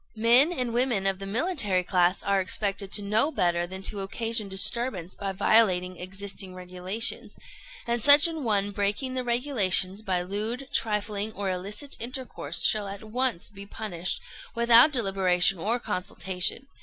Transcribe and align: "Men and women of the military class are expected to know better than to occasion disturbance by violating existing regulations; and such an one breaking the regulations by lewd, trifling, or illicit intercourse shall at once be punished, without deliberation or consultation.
"Men 0.17 0.51
and 0.51 0.73
women 0.73 1.05
of 1.05 1.19
the 1.19 1.27
military 1.27 1.83
class 1.83 2.23
are 2.23 2.41
expected 2.41 2.91
to 2.93 3.03
know 3.03 3.29
better 3.31 3.67
than 3.67 3.83
to 3.83 3.99
occasion 3.99 4.49
disturbance 4.49 5.13
by 5.13 5.31
violating 5.31 5.97
existing 5.99 6.55
regulations; 6.55 7.37
and 7.85 8.01
such 8.01 8.27
an 8.27 8.43
one 8.43 8.71
breaking 8.71 9.13
the 9.13 9.23
regulations 9.23 10.01
by 10.01 10.23
lewd, 10.23 10.67
trifling, 10.73 11.31
or 11.33 11.51
illicit 11.51 11.97
intercourse 11.99 12.65
shall 12.65 12.87
at 12.87 13.03
once 13.03 13.51
be 13.51 13.67
punished, 13.67 14.19
without 14.55 14.91
deliberation 14.91 15.59
or 15.59 15.77
consultation. 15.79 16.65